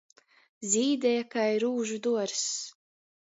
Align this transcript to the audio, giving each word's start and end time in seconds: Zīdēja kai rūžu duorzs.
Zīdēja 0.75 1.27
kai 1.35 1.45
rūžu 1.65 1.99
duorzs. 2.07 2.47